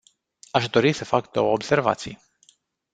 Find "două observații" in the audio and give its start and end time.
1.31-2.19